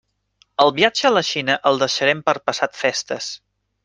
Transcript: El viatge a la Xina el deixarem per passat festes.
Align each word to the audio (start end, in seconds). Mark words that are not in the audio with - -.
El 0.63 0.71
viatge 0.77 1.03
a 1.09 1.11
la 1.15 1.21
Xina 1.27 1.57
el 1.71 1.77
deixarem 1.83 2.23
per 2.31 2.35
passat 2.51 2.77
festes. 2.83 3.29